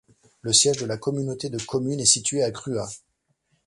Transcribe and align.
Le 0.41 0.51
siège 0.51 0.77
de 0.77 0.87
la 0.87 0.97
communauté 0.97 1.49
de 1.49 1.59
communes 1.61 1.99
est 1.99 2.05
situé 2.07 2.41
à 2.41 2.49
Cruas. 2.49 2.89